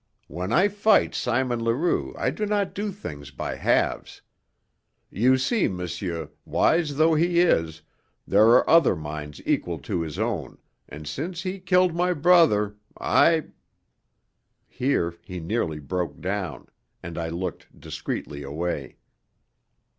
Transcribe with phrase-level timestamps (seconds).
[0.27, 4.23] When I fight Simon Leroux I do not do things by halves.
[5.11, 7.83] You see, monsieur, wise though he is,
[8.25, 10.57] there are other minds equal to his own,
[10.89, 13.49] and since he killed my brother, I"
[14.67, 16.69] Here he nearly broke down,
[17.03, 18.97] and I looked discreetly away.